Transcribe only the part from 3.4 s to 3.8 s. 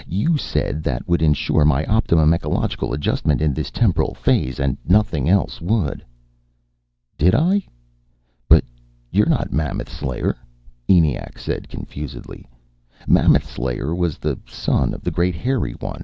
this